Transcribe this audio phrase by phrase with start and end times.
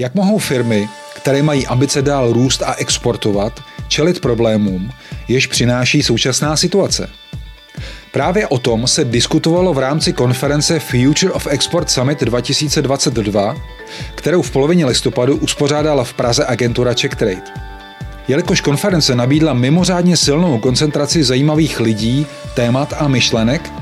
[0.00, 4.90] Jak mohou firmy, které mají ambice dál růst a exportovat, čelit problémům,
[5.28, 7.10] jež přináší současná situace?
[8.12, 13.56] Právě o tom se diskutovalo v rámci konference Future of Export Summit 2022,
[14.14, 17.52] kterou v polovině listopadu uspořádala v Praze agentura CheckTrade.
[18.28, 23.72] Jelikož konference nabídla mimořádně silnou koncentraci zajímavých lidí, témat a myšlenek,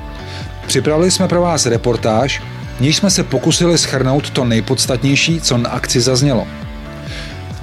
[0.67, 2.43] připravili jsme pro vás reportáž,
[2.81, 6.47] níž jsme se pokusili schrnout to nejpodstatnější, co na akci zaznělo.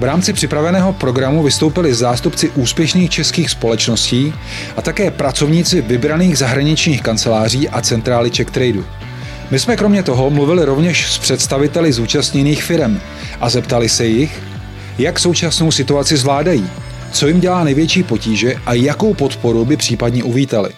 [0.00, 4.34] V rámci připraveného programu vystoupili zástupci úspěšných českých společností
[4.76, 8.84] a také pracovníci vybraných zahraničních kanceláří a centrály Czech Tradu.
[9.50, 13.00] My jsme kromě toho mluvili rovněž s představiteli zúčastněných firm
[13.40, 14.42] a zeptali se jich,
[14.98, 16.70] jak současnou situaci zvládají,
[17.12, 20.70] co jim dělá největší potíže a jakou podporu by případně uvítali.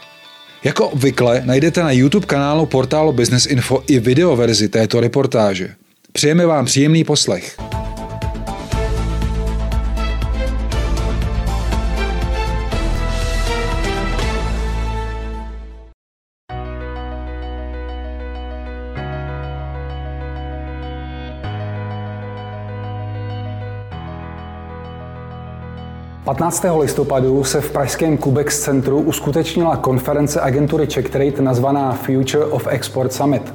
[0.65, 5.75] Jako obvykle najdete na YouTube kanálu portálu Business Info i videoverzi této reportáže.
[6.12, 7.68] Přejeme vám příjemný poslech.
[26.29, 26.65] 15.
[26.80, 33.54] listopadu se v pražském Kubex centru uskutečnila konference agentury CheckTrade nazvaná Future of Export Summit.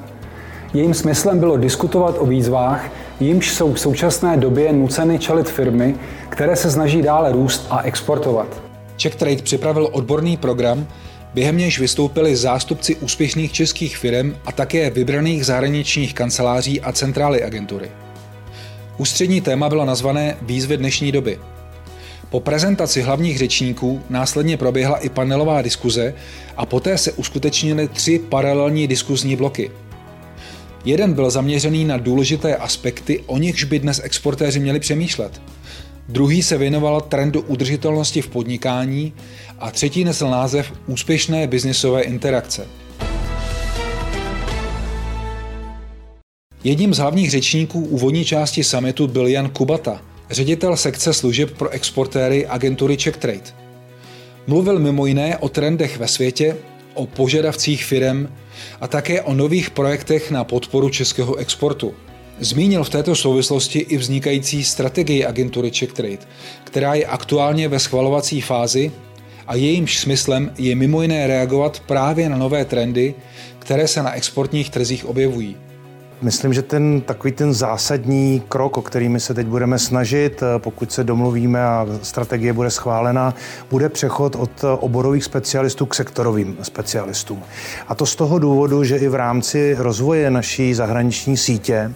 [0.74, 5.96] Jejím smyslem bylo diskutovat o výzvách, jimž jsou v současné době nuceny čelit firmy,
[6.30, 8.62] které se snaží dále růst a exportovat.
[9.02, 10.88] CheckTrade připravil odborný program,
[11.34, 17.92] během nějž vystoupili zástupci úspěšných českých firm a také vybraných zahraničních kanceláří a centrály agentury.
[18.98, 21.40] Ústřední téma bylo nazvané Výzvy dnešní doby–
[22.34, 26.14] po prezentaci hlavních řečníků následně proběhla i panelová diskuze
[26.58, 29.72] a poté se uskutečnily tři paralelní diskuzní bloky.
[30.86, 35.42] Jeden byl zaměřený na důležité aspekty, o nichž by dnes exportéři měli přemýšlet.
[36.10, 39.14] Druhý se věnoval trendu udržitelnosti v podnikání
[39.60, 42.68] a třetí nesl název Úspěšné biznisové interakce.
[46.64, 50.02] Jedním z hlavních řečníků úvodní části summitu byl Jan Kubata–
[50.34, 53.64] ředitel sekce služeb pro exportéry agentury CheckTrade.
[54.48, 56.58] Mluvil mimo jiné o trendech ve světě,
[56.94, 58.30] o požadavcích firem
[58.82, 61.94] a také o nových projektech na podporu českého exportu.
[62.40, 66.26] Zmínil v této souvislosti i vznikající strategii agentury CheckTrade,
[66.64, 68.92] která je aktuálně ve schvalovací fázi
[69.48, 73.14] a jejímž smyslem je mimo jiné reagovat právě na nové trendy,
[73.60, 75.58] které se na exportních trzích objevují.
[76.24, 80.60] Myslím, že ten takový ten zásadní krok, o který my se teď budeme snažit, eh,
[80.60, 83.34] pokud se domluvíme a strategie bude schválena,
[83.70, 87.44] bude přechod od eh, oborových specialistů k sektorovým specialistům.
[87.88, 91.92] A to z toho důvodu, že i v rámci rozvoje naší zahraniční sítě eh,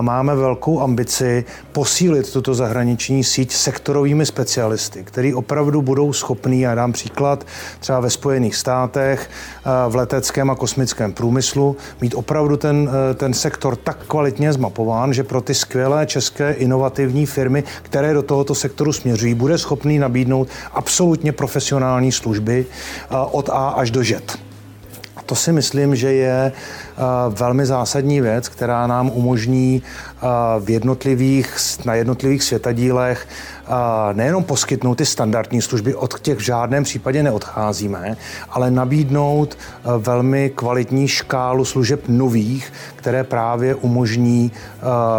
[0.00, 6.92] máme velkou ambici posílit tuto zahraniční síť sektorovými specialisty, který opravdu budou schopní, já dám
[6.92, 7.46] příklad,
[7.80, 9.30] třeba ve Spojených státech,
[9.88, 15.24] v leteckém a kosmickém průmyslu, mít opravdu ten, ten sektor sektor tak kvalitně zmapován, že
[15.24, 21.32] pro ty skvělé české inovativní firmy, které do tohoto sektoru směřují, bude schopný nabídnout absolutně
[21.32, 24.02] profesionální služby eh, od A až do.
[25.16, 30.26] A to si myslím, že je eh, velmi zásadní věc, která nám umožní eh,
[30.60, 33.28] v jednotlivých, na jednotlivých světadílech
[34.12, 38.16] nejenom poskytnout ty standardní služby, od těch v žádném případě neodcházíme,
[38.50, 39.58] ale nabídnout
[39.98, 44.52] velmi kvalitní škálu služeb nových, které právě umožní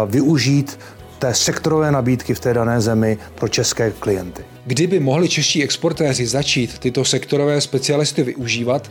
[0.06, 0.78] využít
[1.18, 4.44] té sektorové nabídky v té dané zemi pro české klienty.
[4.66, 8.90] Kdyby mohli čeští exportéři začít tyto sektorové specialisty využívat,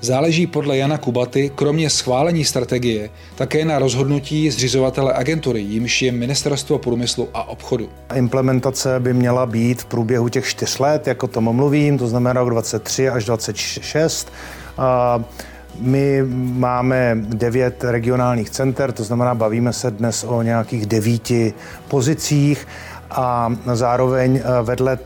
[0.00, 6.78] záleží podle Jana Kubaty kromě schválení strategie také na rozhodnutí zřizovatele agentury, jímž je Ministerstvo
[6.78, 7.88] průmyslu a obchodu.
[8.14, 12.50] Implementace by měla být v průběhu těch čtyř let, jako tomu mluvím, to znamená rok
[12.50, 14.32] 23 až 26.
[15.78, 21.54] My máme devět regionálních center, to znamená, bavíme se dnes o nějakých devíti
[21.88, 22.66] pozicích
[23.14, 24.98] a zároveň eh, vedle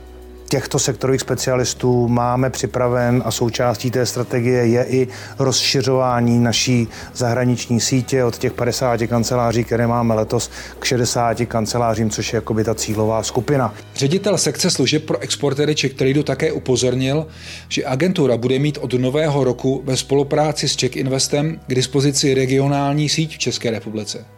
[0.48, 5.08] těchto sektorových specialistů máme připraven a součástí té strategie je i
[5.38, 12.32] rozšiřování naší zahraniční sítě od těch 50 kanceláří, které máme letos, k 60 kancelářím, což
[12.32, 13.74] je jakoby ta cílová skupina.
[13.94, 17.26] Ředitel sekce služeb pro exportéry Czech Tradu také upozornil,
[17.68, 23.08] že agentura bude mít od nového roku ve spolupráci s Czech Investem k dispozici regionální
[23.08, 24.36] síť v České republice.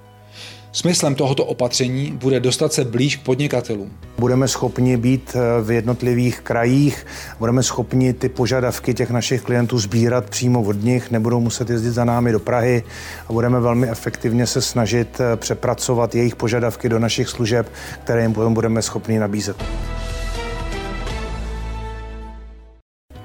[0.79, 3.91] Smyslem tohoto opatření bude dostat se blíž k podnikatelům.
[4.19, 7.07] Budeme schopni být eh, v jednotlivých krajích,
[7.39, 12.05] budeme schopni ty požadavky těch našich klientů sbírat přímo od nich, nebudou muset jezdit za
[12.05, 12.83] námi do Prahy
[13.29, 17.73] a budeme velmi efektivně se snažit eh, přepracovat jejich požadavky do našich služeb,
[18.05, 19.57] které jim potom budeme schopni nabízet.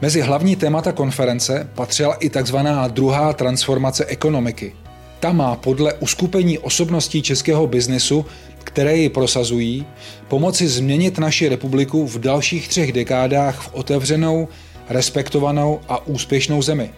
[0.02, 2.58] Mezi hlavní témata konference patřila i tzv.
[2.88, 4.74] druhá transformace ekonomiky.
[5.24, 8.26] Ta má podle uskupení osobností českého biznesu,
[8.64, 9.86] které ji prosazují,
[10.28, 14.48] pomoci změnit naši republiku v dalších třech dekádách v otevřenou,
[14.90, 16.90] respektovanou a úspěšnou zemi.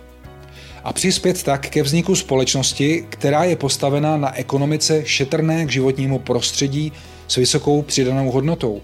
[0.84, 6.92] A přispět tak ke vzniku společnosti, která je postavená na ekonomice šetrné k životnímu prostředí
[7.28, 8.82] s vysokou přidanou hodnotou,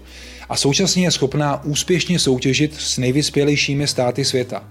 [0.48, 4.64] a současně je schopná úspěšně soutěžit s nejvyspělejšími státy světa.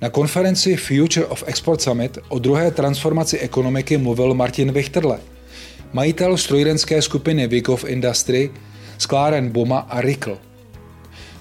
[0.00, 5.18] Na konferenci Future of Export Summit o druhé transformaci ekonomiky mluvil Martin Wichterle,
[5.92, 8.50] majitel strojírenské skupiny Vikov Industry,
[8.98, 10.38] skláren Boma a Rikl.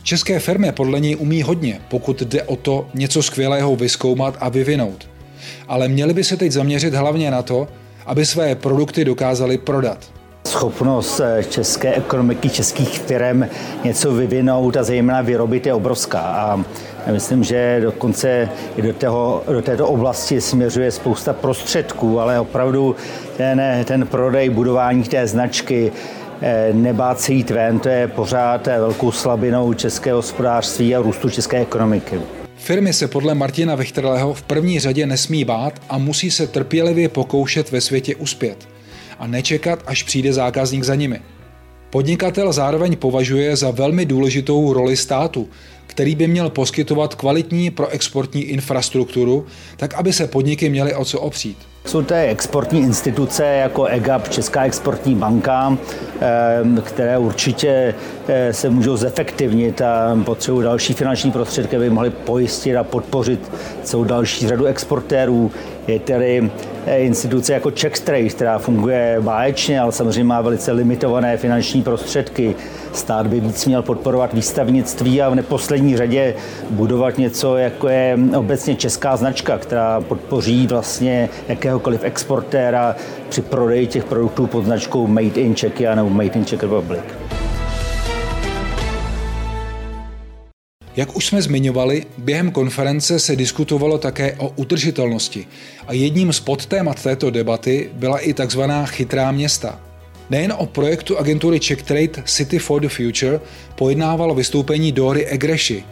[0.04, 5.10] České firmy podle něj umí hodně, pokud jde o to něco skvělého vyskoumat a vyvinout.
[5.68, 7.68] Ale měli by se teď zaměřit hlavně na to,
[8.06, 10.12] aby své produkty dokázali prodat.
[10.48, 13.46] Schopnost eh, české ekonomiky, českých firm
[13.84, 16.20] něco vyvinout a zejména vyrobit je obrovská.
[16.20, 16.66] A
[17.12, 22.96] myslím, že dokonce i do, toho, do této oblasti směřuje spousta prostředků, ale opravdu
[23.38, 25.92] ten, ten prodej, budování té značky,
[26.42, 31.60] eh, nebát se jít ven, to je pořád velkou slabinou českého hospodářství a růstu české
[31.60, 32.22] ekonomiky.
[32.56, 37.72] Firmy se podle Martina Vechterleho v první řadě nesmí bát a musí se trpělivě pokoušet
[37.72, 38.68] ve světě uspět
[39.20, 41.22] a nečekat, až přijde zákazník za nimi.
[41.90, 45.50] Podnikatel zároveň považuje za velmi důležitou roli státu,
[46.00, 49.46] který by měl poskytovat kvalitní proexportní infrastrukturu,
[49.78, 51.58] tak aby se podniky měly o co opřít.
[51.86, 55.78] Jsou to exportní instituce jako EGAP, Česká exportní banka,
[56.20, 57.96] ehm, které určitě
[58.28, 63.52] eh, se můžou zefektivnit a potřebují další finanční prostředky, aby mohly pojistit a podpořit
[63.84, 65.52] celou další řadu exportérů.
[65.88, 71.84] Je tedy eh, instituce jako CzechTrade, která funguje báječně, ale samozřejmě má velice limitované finanční
[71.84, 72.56] prostředky.
[72.94, 76.34] Stát by víc měl podporovat výstavnictví a v neposlední řadě
[76.70, 82.96] budovat něco, jako je obecně česká značka, která podpoří vlastně jakéhokoliv exportéra
[83.30, 87.19] při prodeji těch produktů pod značkou Made in Czechia nebo Made in Czech Republic.
[91.00, 95.48] Jak už jsme zmiňovali, během konference se diskutovalo také o udržitelnosti
[95.88, 98.62] a jedním z podtémat této debaty byla i tzv.
[98.86, 99.80] chytrá města.
[100.30, 103.40] Nejen o projektu agentury Czech Trade City for the Future
[103.76, 105.84] pojednávalo vystoupení Dory Egreši,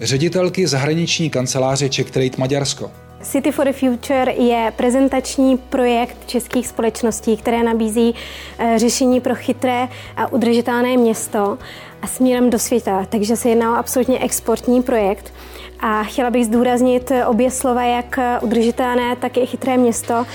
[0.00, 2.90] ředitelky zahraniční kanceláře Czech Trade Maďarsko.
[3.22, 8.14] City for the Future je prezentační projekt českých společností, které nabízí
[8.58, 11.58] eh, řešení pro chytré a udržitelné město
[12.02, 13.06] a směrem do světa.
[13.08, 15.32] Takže se jedná o absolutně exportní projekt.
[15.80, 20.26] A chtěla bych zdůraznit obě slova, jak udržitelné, tak i chytré město.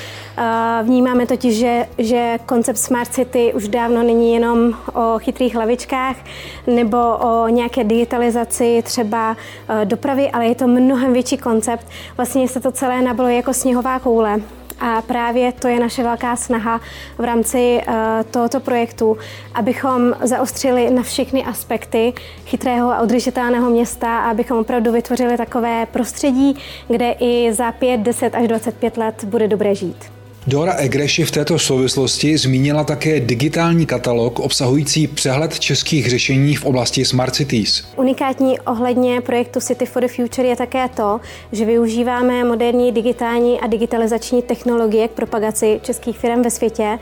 [0.84, 6.16] Vnímáme totiž, že, že koncept Smart City už dávno není jenom o chytrých hlavičkách
[6.68, 9.38] nebo o nějaké digitalizaci třeba
[9.82, 11.88] e, dopravy, ale je to mnohem větší koncept.
[12.18, 14.42] Vlastně se to celé nabilo jako sněhová koule.
[14.80, 16.82] A právě to je naše velká snaha
[17.18, 17.94] v rámci uh,
[18.32, 19.18] tohoto projektu,
[19.54, 22.14] abychom zaostřili na všechny aspekty
[22.46, 26.58] chytrého a udržitelného města a abychom opravdu vytvořili takové prostředí,
[26.88, 30.15] kde i za 5, 10 až 25 let bude dobré žít.
[30.48, 37.06] Dora Egreši v této souvislosti zmínila také digitální katalog obsahující přehled českých řešení v oblasti
[37.06, 37.84] Smart Cities.
[37.96, 41.20] Unikátní ohledně projektu City for the Future je také to,
[41.52, 47.00] že využíváme moderní digitální a digitalizační technologie k propagaci českých firm ve světě.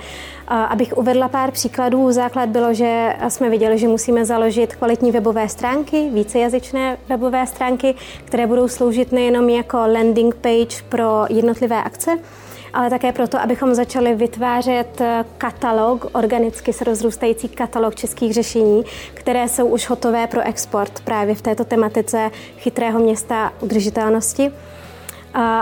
[0.48, 6.10] Abych uvedla pár příkladů, základ bylo, že jsme viděli, že musíme založit kvalitní webové stránky,
[6.14, 7.96] vícejazyčné webové stránky,
[8.26, 12.20] které budou sloužit nejenom jako landing page pro jednotlivé akce,
[12.74, 19.48] ale také proto, abychom začali vytvářet eh, katalog, organicky se rozrůstající katalog českých řešení, které
[19.48, 24.52] jsou už hotové pro export právě v této tematice chytrého města udržitelnosti.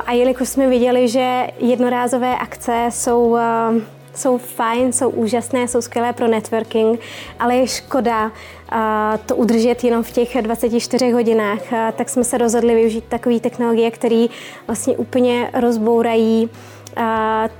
[0.05, 6.13] A jelikož jsme viděli, že jednorázové akce jsou eh, jsou fajn, jsou úžasné, jsou skvělé
[6.13, 6.99] pro networking,
[7.39, 8.31] ale je škoda
[9.25, 11.59] to udržet jenom v těch 24 hodinách,
[11.95, 14.25] tak jsme se rozhodli využít takové technologie, které
[14.67, 16.49] vlastně úplně rozbourají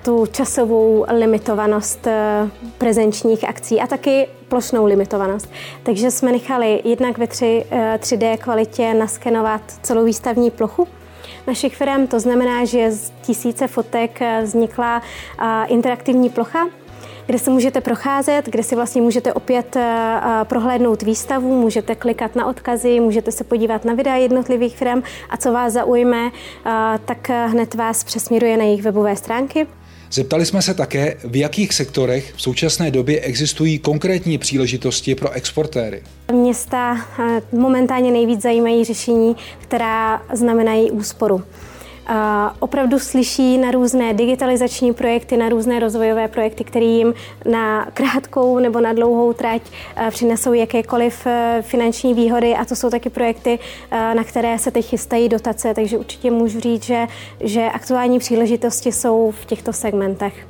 [0.04, 5.50] tu časovou limitovanost e, prezenčních akcí a taky plošnou limitovanost.
[5.84, 7.66] Takže jsme nechali jednak ve 3,
[7.98, 10.88] 3D kvalitě naskenovat celou výstavní plochu
[11.48, 12.08] našich firm.
[12.08, 15.02] To znamená, že z tisíce fotek e, vznikla
[15.68, 16.68] interaktivní plocha,
[17.26, 19.78] kde se můžete procházet, kde si vlastně můžete opět
[20.44, 25.52] prohlédnout výstavu, můžete klikat na odkazy, můžete se podívat na videa jednotlivých firm a co
[25.52, 26.32] vás zaujme,
[27.06, 29.68] tak hned vás přesměruje na jejich webové stránky.
[30.12, 36.04] Zeptali jsme se také, v jakých sektorech v současné době existují konkrétní příležitosti pro exportéry.
[36.32, 36.98] Města
[37.52, 41.44] momentálně nejvíc zajímají řešení, která znamenají úsporu
[42.60, 47.14] opravdu slyší na různé digitalizační projekty, na různé rozvojové projekty, které jim
[47.52, 49.62] na krátkou nebo na dlouhou trať
[49.96, 53.60] eh, přinesou jakékoliv eh, finanční výhody a to jsou taky projekty,
[53.92, 57.08] eh, na které se teď chystají dotace, takže určitě můžu říct, že,
[57.40, 60.48] že aktuální příležitosti jsou v těchto segmentech.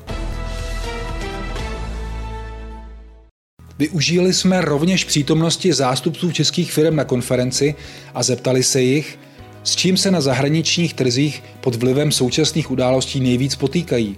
[3.79, 7.75] Využili jsme rovněž přítomnosti zástupců českých firm na konferenci
[8.13, 9.19] a zeptali se jich,
[9.63, 14.17] s čím se na zahraničních trzích pod vlivem současných událostí nejvíc potýkají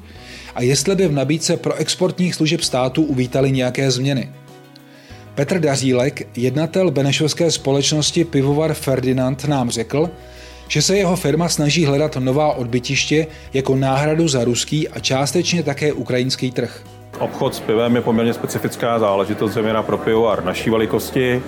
[0.56, 4.30] a jestli by v nabídce pro exportních služeb státu uvítali nějaké změny.
[5.36, 10.10] Petr Dařílek, jednatel benešovské společnosti Pivovar Ferdinand, nám řekl,
[10.68, 15.94] že se jeho firma snaží hledat nová odbytiště jako náhradu za ruský a částečně také
[15.94, 16.84] ukrajinský trh.
[17.20, 21.42] Obchod s pivem je poměrně specifická záležitost, zejména pro pivovar naší velikosti.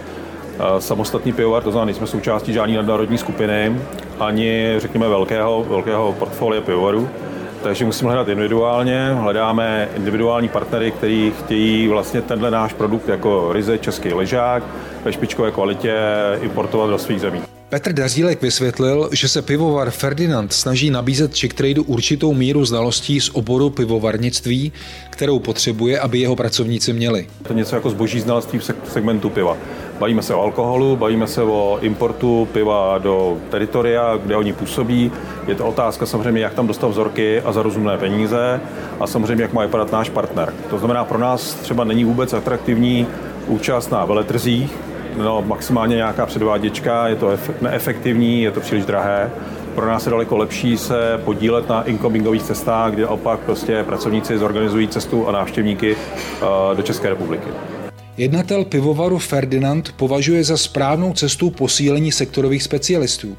[0.60, 3.82] Eh, samostatný pivovar, to znamená, nejsme součástí žádné nadnárodní skupiny,
[4.20, 7.10] ani řekněme velkého, velkého portfolia pivovarů.
[7.64, 13.78] Takže musíme hledat individuálně, hledáme individuální partnery, kteří chtějí vlastně tenhle náš produkt jako ryze
[13.78, 14.64] český ležák
[15.04, 15.98] ve špičkové kvalitě
[16.42, 17.42] importovat do svých zemí.
[17.70, 23.30] Petr Dařílek vysvětlil, že se pivovar Ferdinand snaží nabízet Czech Trade určitou míru znalostí z
[23.34, 24.74] oboru pivovarnictví,
[25.10, 27.28] kterou potřebuje, aby jeho pracovníci měli.
[27.44, 29.58] To je něco jako zboží znalostí v segmentu piva.
[30.00, 35.12] Bavíme se o alkoholu, bavíme se o importu piva do teritoria, kde oni působí.
[35.48, 38.62] Je to otázka samozřejmě, jak tam dostat vzorky a za rozumné peníze
[39.00, 40.54] a samozřejmě, jak má vypadat náš partner.
[40.70, 43.08] To znamená, pro nás třeba není vůbec atraktivní
[43.48, 44.78] účast na veletrzích,
[45.18, 49.32] no, maximálně nějaká předváděčka, je to neefektivní, je to příliš drahé.
[49.76, 54.88] Pro nás je daleko lepší se podílet na incomingových cestách, kde opak prostě pracovníci zorganizují
[54.88, 57.48] cestu a návštěvníky eh, do České republiky.
[58.18, 63.38] Jednatel pivovaru Ferdinand považuje za správnou cestu posílení sektorových specialistů,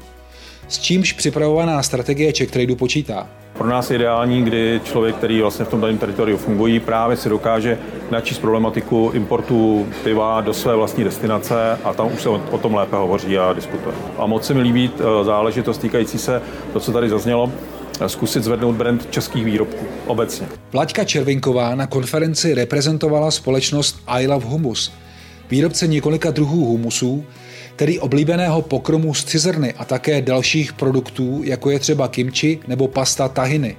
[0.67, 3.27] s čímž připravovaná strategie Czech Tradu počítá.
[3.53, 7.29] Pro nás je ideální, kdy člověk, který vlastně v tom daném teritoriu fungují, právě si
[7.29, 7.77] dokáže
[8.11, 12.95] načíst problematiku importu piva do své vlastní destinace a tam už se o tom lépe
[12.95, 13.95] hovoří a diskutuje.
[14.17, 16.41] A moc se mi líbí eh, záležitost týkající se
[16.73, 17.51] to, co tady zaznělo,
[18.07, 20.47] zkusit zvednout brand českých výrobků obecně.
[20.71, 24.91] Vlaďka Červinková na konferenci reprezentovala společnost I Love Humus,
[25.49, 27.25] výrobce několika druhů humusů,
[27.75, 33.27] tedy oblíbeného pokromu z cizrny a také dalších produktů, jako je třeba kimchi nebo pasta
[33.27, 33.77] tahiny.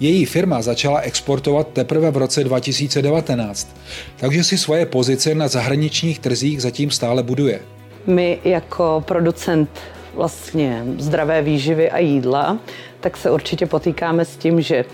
[0.00, 3.76] Její firma začala exportovat teprve v roce 2019,
[4.16, 7.60] takže si svoje pozice na zahraničních trzích zatím stále buduje.
[8.06, 9.70] My jako producent
[10.14, 12.58] vlastně zdravé výživy a jídla,
[13.04, 14.84] tak se určitě potýkáme s tím, že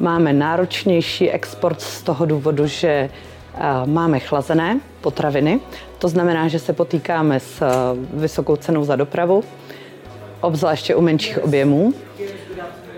[0.00, 3.10] máme náročnější export z toho důvodu, že
[3.84, 5.60] máme chlazené potraviny.
[5.98, 7.62] To znamená, že se potýkáme s
[8.12, 9.44] vysokou cenou za dopravu,
[10.40, 11.92] obzvláště u menších objemů.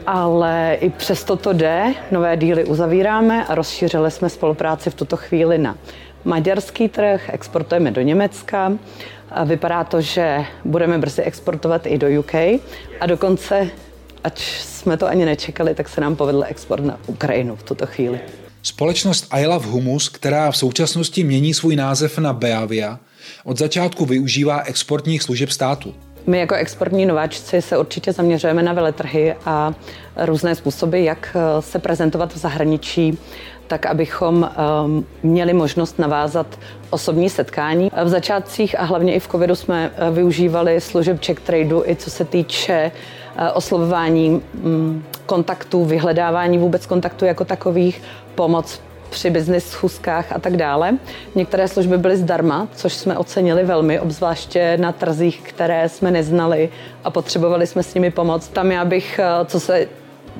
[0.06, 5.58] Ale i přesto to jde, nové díly uzavíráme a rozšířili jsme spolupráci v tuto chvíli
[5.58, 5.76] na
[6.24, 8.72] maďarský trh, exportujeme do Německa.
[9.30, 12.34] A vypadá to, že budeme brzy exportovat i do UK
[13.00, 13.68] a dokonce,
[14.24, 18.20] ať jsme to ani nečekali, tak se nám povedl export na Ukrajinu v tuto chvíli.
[18.62, 22.98] Společnost I Love Humus, která v současnosti mění svůj název na Beavia,
[23.44, 25.94] od začátku využívá exportních služeb státu.
[26.26, 29.74] My jako exportní nováčci se určitě zaměřujeme na veletrhy a
[30.16, 33.18] různé způsoby, jak se prezentovat v zahraničí,
[33.66, 34.50] tak abychom
[34.84, 36.46] um, měli možnost navázat
[36.90, 37.90] osobní setkání.
[38.04, 42.10] V začátcích a hlavně i v covidu jsme uh, využívali služeb check tradu i co
[42.10, 48.02] se týče uh, oslovování um, kontaktů, vyhledávání vůbec kontaktů jako takových,
[48.34, 50.96] pomoc při business schůzkách a tak dále.
[51.34, 56.68] Některé služby byly zdarma, což jsme ocenili velmi, obzvláště na trzích, které jsme neznali
[57.04, 58.48] a potřebovali jsme s nimi pomoct.
[58.48, 59.86] Tam já bych, uh, co se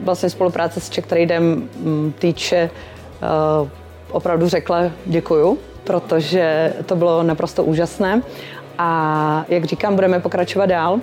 [0.03, 2.71] vlastně spolupráce s Czech Tradem um, týče,
[3.23, 3.69] Eh,
[4.11, 8.23] opravdu řekla děkuju, protože to bylo naprosto úžasné.
[8.79, 11.01] A jak říkám, budeme pokračovat dál.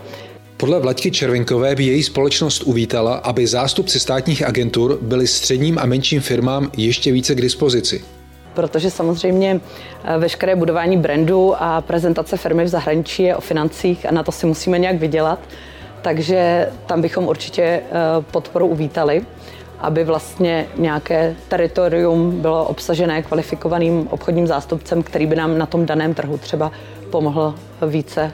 [0.60, 6.22] Podle Vlaďky Červinkové by její společnost uvítala, aby zástupci státních agentur byli středním a menším
[6.22, 8.04] firmám ještě více k dispozici.
[8.54, 9.62] Protože samozřejmě
[10.04, 14.32] eh, veškeré budování brandu a prezentace firmy v zahraničí je o financích a na to
[14.32, 15.40] si musíme nějak vydělat.
[16.02, 17.84] Takže tam bychom určitě eh,
[18.32, 19.26] podporu uvítali.
[19.80, 26.14] aby vlastně nějaké teritorium bylo obsažené kvalifikovaným obchodním zástupcem, který by nám na tom daném
[26.14, 26.72] trhu třeba
[27.12, 27.56] pomohl
[27.88, 28.34] více